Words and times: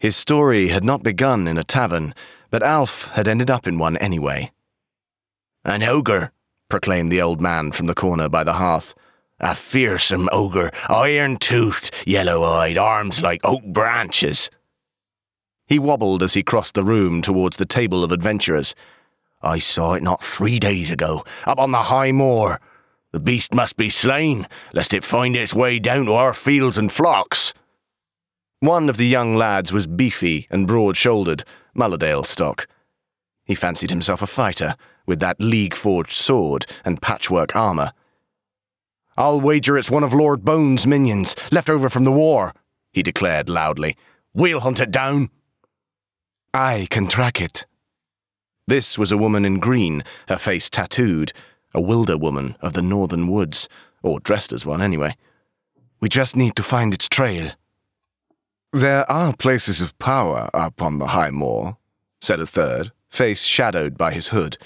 His 0.00 0.16
story 0.16 0.68
had 0.68 0.82
not 0.82 1.02
begun 1.02 1.46
in 1.46 1.58
a 1.58 1.62
tavern, 1.62 2.14
but 2.48 2.62
Alf 2.62 3.10
had 3.12 3.28
ended 3.28 3.50
up 3.50 3.66
in 3.66 3.76
one 3.76 3.98
anyway. 3.98 4.50
An 5.62 5.82
ogre, 5.82 6.32
proclaimed 6.70 7.12
the 7.12 7.20
old 7.20 7.38
man 7.38 7.70
from 7.70 7.84
the 7.84 7.94
corner 7.94 8.26
by 8.30 8.42
the 8.42 8.54
hearth. 8.54 8.94
A 9.40 9.54
fearsome 9.54 10.30
ogre, 10.32 10.70
iron 10.88 11.36
toothed, 11.36 11.90
yellow 12.06 12.42
eyed, 12.42 12.78
arms 12.78 13.20
like 13.20 13.42
oak 13.44 13.62
branches. 13.62 14.48
He 15.66 15.78
wobbled 15.78 16.22
as 16.22 16.32
he 16.32 16.42
crossed 16.42 16.72
the 16.72 16.84
room 16.84 17.20
towards 17.20 17.58
the 17.58 17.66
table 17.66 18.02
of 18.02 18.10
adventurers. 18.10 18.74
I 19.42 19.58
saw 19.58 19.92
it 19.92 20.02
not 20.02 20.24
three 20.24 20.58
days 20.58 20.90
ago, 20.90 21.24
up 21.44 21.58
on 21.58 21.72
the 21.72 21.84
high 21.84 22.12
moor. 22.12 22.58
The 23.12 23.20
beast 23.20 23.52
must 23.52 23.76
be 23.76 23.90
slain, 23.90 24.48
lest 24.72 24.94
it 24.94 25.04
find 25.04 25.36
its 25.36 25.54
way 25.54 25.78
down 25.78 26.06
to 26.06 26.14
our 26.14 26.32
fields 26.32 26.78
and 26.78 26.90
flocks. 26.90 27.52
One 28.60 28.90
of 28.90 28.98
the 28.98 29.06
young 29.06 29.36
lads 29.36 29.72
was 29.72 29.86
beefy 29.86 30.46
and 30.50 30.66
broad 30.66 30.94
shouldered, 30.94 31.44
Mullerdale 31.74 32.26
stock. 32.26 32.68
He 33.42 33.54
fancied 33.54 33.88
himself 33.88 34.20
a 34.20 34.26
fighter, 34.26 34.76
with 35.06 35.18
that 35.20 35.40
league 35.40 35.74
forged 35.74 36.16
sword 36.16 36.66
and 36.84 37.00
patchwork 37.00 37.56
armour. 37.56 37.92
I'll 39.16 39.40
wager 39.40 39.78
it's 39.78 39.90
one 39.90 40.04
of 40.04 40.12
Lord 40.12 40.44
Bones' 40.44 40.86
minions, 40.86 41.34
left 41.50 41.70
over 41.70 41.88
from 41.88 42.04
the 42.04 42.12
war, 42.12 42.52
he 42.92 43.02
declared 43.02 43.48
loudly. 43.48 43.96
We'll 44.34 44.60
hunt 44.60 44.78
it 44.78 44.90
down. 44.90 45.30
I 46.52 46.86
can 46.90 47.08
track 47.08 47.40
it. 47.40 47.64
This 48.66 48.98
was 48.98 49.10
a 49.10 49.16
woman 49.16 49.46
in 49.46 49.58
green, 49.58 50.04
her 50.28 50.36
face 50.36 50.68
tattooed, 50.68 51.32
a 51.72 51.80
wilder 51.80 52.18
woman 52.18 52.56
of 52.60 52.74
the 52.74 52.82
northern 52.82 53.28
woods, 53.28 53.68
or 54.02 54.20
dressed 54.20 54.52
as 54.52 54.66
one 54.66 54.82
anyway. 54.82 55.16
We 55.98 56.10
just 56.10 56.36
need 56.36 56.56
to 56.56 56.62
find 56.62 56.92
its 56.92 57.08
trail. 57.08 57.52
There 58.72 59.10
are 59.10 59.34
places 59.34 59.80
of 59.80 59.98
power 59.98 60.48
up 60.54 60.80
on 60.80 60.98
the 60.98 61.08
high 61.08 61.30
moor, 61.30 61.76
said 62.20 62.38
a 62.38 62.46
third, 62.46 62.92
face 63.08 63.42
shadowed 63.42 63.98
by 63.98 64.12
his 64.12 64.28
hood. 64.28 64.58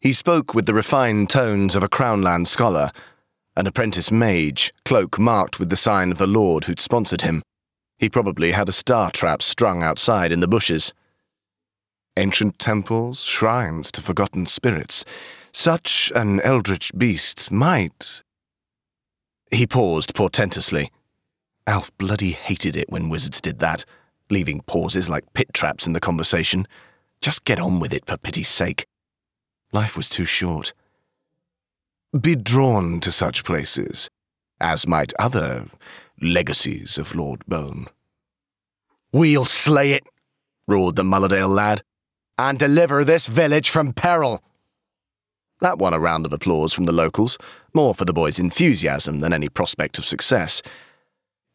He 0.00 0.12
spoke 0.12 0.52
with 0.52 0.66
the 0.66 0.74
refined 0.74 1.30
tones 1.30 1.76
of 1.76 1.84
a 1.84 1.88
Crownland 1.88 2.48
scholar, 2.48 2.90
an 3.56 3.68
apprentice 3.68 4.10
mage, 4.10 4.74
cloak 4.84 5.16
marked 5.16 5.60
with 5.60 5.70
the 5.70 5.76
sign 5.76 6.10
of 6.10 6.18
the 6.18 6.26
lord 6.26 6.64
who'd 6.64 6.80
sponsored 6.80 7.20
him. 7.20 7.42
He 7.98 8.08
probably 8.08 8.50
had 8.50 8.68
a 8.68 8.72
star 8.72 9.12
trap 9.12 9.42
strung 9.42 9.84
outside 9.84 10.32
in 10.32 10.40
the 10.40 10.48
bushes. 10.48 10.92
Ancient 12.16 12.58
temples, 12.58 13.22
shrines 13.22 13.92
to 13.92 14.00
forgotten 14.00 14.46
spirits. 14.46 15.04
Such 15.52 16.10
an 16.16 16.40
eldritch 16.40 16.90
beast 16.98 17.52
might. 17.52 18.24
He 19.52 19.68
paused 19.68 20.16
portentously. 20.16 20.90
Alf 21.70 21.96
bloody 21.98 22.32
hated 22.32 22.74
it 22.74 22.90
when 22.90 23.10
wizards 23.10 23.40
did 23.40 23.60
that, 23.60 23.84
leaving 24.28 24.60
pauses 24.62 25.08
like 25.08 25.32
pit 25.34 25.46
traps 25.52 25.86
in 25.86 25.92
the 25.92 26.00
conversation. 26.00 26.66
Just 27.20 27.44
get 27.44 27.60
on 27.60 27.78
with 27.78 27.94
it, 27.94 28.04
for 28.06 28.16
pity's 28.16 28.48
sake. 28.48 28.88
Life 29.72 29.96
was 29.96 30.08
too 30.08 30.24
short. 30.24 30.72
Be 32.20 32.34
drawn 32.34 32.98
to 32.98 33.12
such 33.12 33.44
places, 33.44 34.10
as 34.60 34.88
might 34.88 35.12
other 35.16 35.68
legacies 36.20 36.98
of 36.98 37.14
Lord 37.14 37.46
Bone. 37.46 37.86
We'll 39.12 39.44
slay 39.44 39.92
it, 39.92 40.02
roared 40.66 40.96
the 40.96 41.04
Mullerdale 41.04 41.54
lad, 41.54 41.84
and 42.36 42.58
deliver 42.58 43.04
this 43.04 43.28
village 43.28 43.70
from 43.70 43.92
peril. 43.92 44.42
That 45.60 45.78
won 45.78 45.94
a 45.94 46.00
round 46.00 46.26
of 46.26 46.32
applause 46.32 46.72
from 46.72 46.86
the 46.86 46.92
locals, 46.92 47.38
more 47.72 47.94
for 47.94 48.04
the 48.04 48.12
boy's 48.12 48.40
enthusiasm 48.40 49.20
than 49.20 49.32
any 49.32 49.48
prospect 49.48 49.98
of 49.98 50.04
success. 50.04 50.62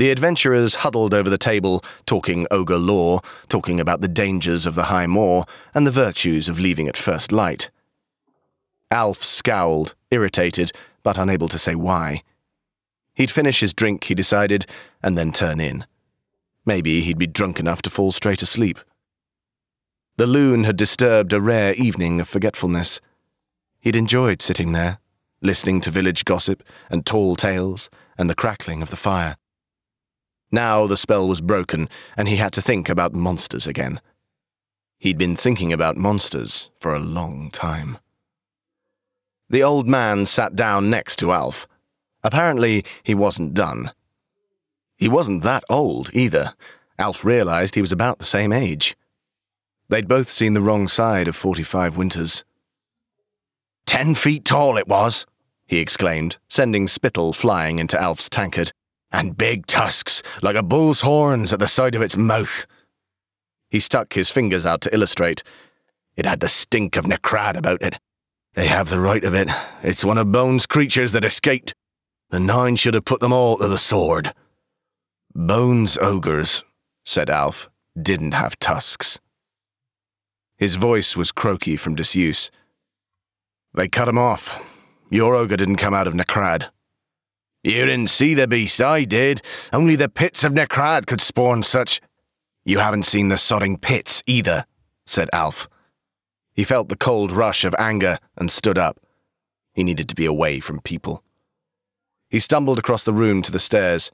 The 0.00 0.10
adventurers 0.10 0.76
huddled 0.76 1.12
over 1.12 1.28
the 1.28 1.36
table, 1.36 1.84
talking 2.06 2.46
ogre 2.50 2.78
lore, 2.78 3.20
talking 3.48 3.78
about 3.78 4.00
the 4.00 4.08
dangers 4.08 4.64
of 4.64 4.74
the 4.74 4.84
high 4.84 5.06
moor 5.06 5.44
and 5.74 5.86
the 5.86 5.90
virtues 5.90 6.48
of 6.48 6.58
leaving 6.58 6.88
at 6.88 6.96
first 6.96 7.32
light. 7.32 7.68
Alf 8.90 9.22
scowled, 9.22 9.94
irritated, 10.10 10.72
but 11.02 11.18
unable 11.18 11.48
to 11.48 11.58
say 11.58 11.74
why. 11.74 12.22
He'd 13.12 13.30
finish 13.30 13.60
his 13.60 13.74
drink, 13.74 14.04
he 14.04 14.14
decided, 14.14 14.64
and 15.02 15.18
then 15.18 15.32
turn 15.32 15.60
in. 15.60 15.84
Maybe 16.64 17.02
he'd 17.02 17.18
be 17.18 17.26
drunk 17.26 17.60
enough 17.60 17.82
to 17.82 17.90
fall 17.90 18.10
straight 18.10 18.40
asleep. 18.40 18.78
The 20.16 20.26
loon 20.26 20.64
had 20.64 20.78
disturbed 20.78 21.34
a 21.34 21.42
rare 21.42 21.74
evening 21.74 22.22
of 22.22 22.26
forgetfulness. 22.26 23.02
He'd 23.80 23.96
enjoyed 23.96 24.40
sitting 24.40 24.72
there, 24.72 24.98
listening 25.42 25.82
to 25.82 25.90
village 25.90 26.24
gossip 26.24 26.62
and 26.88 27.04
tall 27.04 27.36
tales 27.36 27.90
and 28.16 28.30
the 28.30 28.34
crackling 28.34 28.80
of 28.80 28.88
the 28.88 28.96
fire. 28.96 29.36
Now 30.52 30.86
the 30.86 30.96
spell 30.96 31.28
was 31.28 31.40
broken, 31.40 31.88
and 32.16 32.28
he 32.28 32.36
had 32.36 32.52
to 32.54 32.62
think 32.62 32.88
about 32.88 33.14
monsters 33.14 33.66
again. 33.66 34.00
He'd 34.98 35.18
been 35.18 35.36
thinking 35.36 35.72
about 35.72 35.96
monsters 35.96 36.70
for 36.78 36.94
a 36.94 36.98
long 36.98 37.50
time. 37.50 37.98
The 39.48 39.62
old 39.62 39.86
man 39.86 40.26
sat 40.26 40.56
down 40.56 40.90
next 40.90 41.16
to 41.16 41.32
Alf. 41.32 41.66
Apparently, 42.22 42.84
he 43.02 43.14
wasn't 43.14 43.54
done. 43.54 43.92
He 44.96 45.08
wasn't 45.08 45.42
that 45.42 45.64
old, 45.70 46.10
either. 46.12 46.54
Alf 46.98 47.24
realized 47.24 47.74
he 47.74 47.80
was 47.80 47.92
about 47.92 48.18
the 48.18 48.24
same 48.24 48.52
age. 48.52 48.96
They'd 49.88 50.06
both 50.08 50.28
seen 50.28 50.52
the 50.52 50.60
wrong 50.60 50.86
side 50.86 51.28
of 51.28 51.34
45 51.34 51.96
winters. 51.96 52.44
Ten 53.86 54.14
feet 54.14 54.44
tall 54.44 54.76
it 54.76 54.86
was, 54.86 55.26
he 55.66 55.78
exclaimed, 55.78 56.36
sending 56.48 56.86
spittle 56.86 57.32
flying 57.32 57.78
into 57.78 58.00
Alf's 58.00 58.28
tankard 58.28 58.72
and 59.12 59.36
big 59.36 59.66
tusks, 59.66 60.22
like 60.42 60.56
a 60.56 60.62
bull's 60.62 61.00
horns 61.00 61.52
at 61.52 61.58
the 61.58 61.66
side 61.66 61.94
of 61.94 62.02
its 62.02 62.16
mouth. 62.16 62.66
He 63.70 63.80
stuck 63.80 64.14
his 64.14 64.30
fingers 64.30 64.66
out 64.66 64.80
to 64.82 64.94
illustrate. 64.94 65.42
It 66.16 66.26
had 66.26 66.40
the 66.40 66.48
stink 66.48 66.96
of 66.96 67.04
Necrad 67.04 67.56
about 67.56 67.82
it. 67.82 67.98
They 68.54 68.66
have 68.66 68.90
the 68.90 69.00
right 69.00 69.24
of 69.24 69.34
it. 69.34 69.48
It's 69.82 70.04
one 70.04 70.18
of 70.18 70.32
Bone's 70.32 70.66
creatures 70.66 71.12
that 71.12 71.24
escaped. 71.24 71.74
The 72.30 72.40
Nine 72.40 72.76
should 72.76 72.94
have 72.94 73.04
put 73.04 73.20
them 73.20 73.32
all 73.32 73.58
to 73.58 73.68
the 73.68 73.78
sword. 73.78 74.34
Bone's 75.34 75.96
ogres, 75.98 76.64
said 77.04 77.30
Alf, 77.30 77.70
didn't 78.00 78.32
have 78.32 78.58
tusks. 78.58 79.18
His 80.56 80.74
voice 80.74 81.16
was 81.16 81.32
croaky 81.32 81.76
from 81.76 81.94
disuse. 81.94 82.50
They 83.72 83.88
cut 83.88 84.08
him 84.08 84.18
off. 84.18 84.60
Your 85.10 85.34
ogre 85.34 85.56
didn't 85.56 85.76
come 85.76 85.94
out 85.94 86.06
of 86.06 86.14
Necrad. 86.14 86.70
You 87.62 87.84
didn't 87.86 88.08
see 88.08 88.34
the 88.34 88.48
beast, 88.48 88.80
I 88.80 89.04
did. 89.04 89.42
Only 89.72 89.94
the 89.94 90.08
pits 90.08 90.44
of 90.44 90.52
Necrad 90.52 91.06
could 91.06 91.20
spawn 91.20 91.62
such. 91.62 92.00
You 92.64 92.78
haven't 92.78 93.04
seen 93.04 93.28
the 93.28 93.36
sodding 93.36 93.80
pits 93.80 94.22
either, 94.26 94.64
said 95.06 95.28
Alf. 95.32 95.68
He 96.54 96.64
felt 96.64 96.88
the 96.88 96.96
cold 96.96 97.32
rush 97.32 97.64
of 97.64 97.74
anger 97.78 98.18
and 98.36 98.50
stood 98.50 98.78
up. 98.78 98.98
He 99.72 99.84
needed 99.84 100.08
to 100.08 100.14
be 100.14 100.24
away 100.24 100.60
from 100.60 100.80
people. 100.80 101.22
He 102.28 102.38
stumbled 102.38 102.78
across 102.78 103.04
the 103.04 103.12
room 103.12 103.42
to 103.42 103.52
the 103.52 103.58
stairs. 103.58 104.10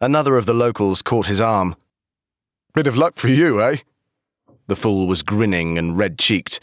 Another 0.00 0.36
of 0.36 0.46
the 0.46 0.54
locals 0.54 1.00
caught 1.00 1.26
his 1.26 1.40
arm. 1.40 1.76
Bit 2.74 2.86
of 2.86 2.96
luck 2.96 3.16
for 3.16 3.28
you, 3.28 3.62
eh? 3.62 3.78
The 4.66 4.76
fool 4.76 5.06
was 5.06 5.22
grinning 5.22 5.78
and 5.78 5.96
red 5.96 6.18
cheeked. 6.18 6.60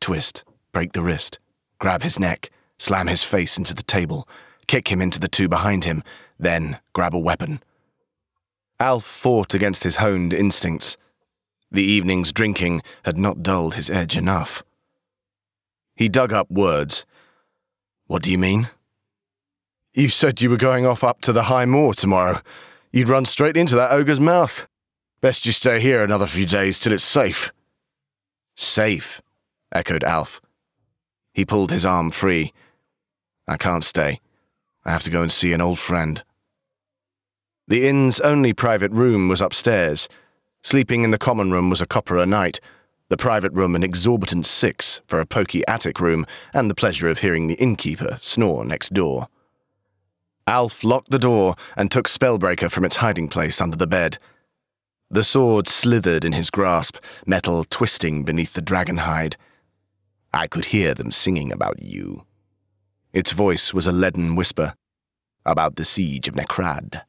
Twist, 0.00 0.44
break 0.72 0.92
the 0.92 1.02
wrist, 1.02 1.38
grab 1.78 2.02
his 2.02 2.18
neck, 2.18 2.50
slam 2.78 3.06
his 3.06 3.22
face 3.22 3.56
into 3.56 3.74
the 3.74 3.82
table, 3.82 4.28
kick 4.64 4.88
him 4.88 5.00
into 5.00 5.20
the 5.20 5.28
two 5.28 5.48
behind 5.48 5.84
him, 5.84 6.02
then 6.38 6.78
grab 6.92 7.14
a 7.14 7.18
weapon. 7.18 7.62
Alf 8.80 9.04
fought 9.04 9.54
against 9.54 9.84
his 9.84 9.96
honed 9.96 10.32
instincts. 10.32 10.96
The 11.70 11.84
evening's 11.84 12.32
drinking 12.32 12.82
had 13.04 13.16
not 13.16 13.42
dulled 13.42 13.74
his 13.74 13.90
edge 13.90 14.16
enough. 14.16 14.62
He 15.94 16.08
dug 16.08 16.32
up 16.32 16.50
words. 16.50 17.06
What 18.06 18.22
do 18.22 18.30
you 18.30 18.38
mean? 18.38 18.68
You 19.92 20.08
said 20.08 20.40
you 20.40 20.50
were 20.50 20.56
going 20.56 20.86
off 20.86 21.04
up 21.04 21.20
to 21.22 21.32
the 21.32 21.44
high 21.44 21.66
moor 21.66 21.94
tomorrow. 21.94 22.40
You'd 22.92 23.08
run 23.08 23.24
straight 23.24 23.56
into 23.56 23.76
that 23.76 23.92
ogre's 23.92 24.20
mouth. 24.20 24.66
Best 25.20 25.46
you 25.46 25.52
stay 25.52 25.80
here 25.80 26.02
another 26.02 26.26
few 26.26 26.46
days 26.46 26.78
till 26.78 26.92
it's 26.92 27.04
safe. 27.04 27.52
Safe, 28.56 29.22
echoed 29.72 30.04
Alf. 30.04 30.40
He 31.32 31.44
pulled 31.44 31.70
his 31.70 31.84
arm 31.84 32.10
free. 32.10 32.52
I 33.48 33.56
can't 33.56 33.84
stay. 33.84 34.20
I 34.84 34.92
have 34.92 35.02
to 35.04 35.10
go 35.10 35.22
and 35.22 35.32
see 35.32 35.52
an 35.52 35.60
old 35.60 35.78
friend. 35.78 36.22
The 37.66 37.88
inn's 37.88 38.20
only 38.20 38.52
private 38.52 38.92
room 38.92 39.28
was 39.28 39.40
upstairs. 39.40 40.08
Sleeping 40.62 41.02
in 41.02 41.10
the 41.10 41.18
common 41.18 41.50
room 41.50 41.70
was 41.70 41.80
a 41.80 41.86
copper 41.86 42.18
a 42.18 42.26
night, 42.26 42.60
the 43.08 43.16
private 43.16 43.52
room 43.52 43.74
an 43.74 43.82
exorbitant 43.82 44.46
six 44.46 45.00
for 45.06 45.20
a 45.20 45.26
poky 45.26 45.66
attic 45.66 46.00
room 46.00 46.26
and 46.52 46.70
the 46.70 46.74
pleasure 46.74 47.08
of 47.08 47.18
hearing 47.18 47.46
the 47.46 47.54
innkeeper 47.54 48.18
snore 48.20 48.64
next 48.64 48.92
door. 48.92 49.28
Alf 50.46 50.84
locked 50.84 51.10
the 51.10 51.18
door 51.18 51.54
and 51.76 51.90
took 51.90 52.06
Spellbreaker 52.06 52.70
from 52.70 52.84
its 52.84 52.96
hiding 52.96 53.28
place 53.28 53.60
under 53.60 53.76
the 53.76 53.86
bed. 53.86 54.18
The 55.10 55.24
sword 55.24 55.68
slithered 55.68 56.24
in 56.24 56.32
his 56.32 56.50
grasp, 56.50 56.96
metal 57.24 57.64
twisting 57.64 58.24
beneath 58.24 58.54
the 58.54 58.62
dragon 58.62 58.98
hide. 58.98 59.36
I 60.32 60.46
could 60.46 60.66
hear 60.66 60.92
them 60.94 61.10
singing 61.10 61.52
about 61.52 61.82
you. 61.82 62.26
Its 63.14 63.30
voice 63.30 63.72
was 63.72 63.86
a 63.86 63.92
leaden 63.92 64.34
whisper 64.34 64.74
about 65.46 65.76
the 65.76 65.84
siege 65.84 66.26
of 66.26 66.34
Necrad. 66.34 67.02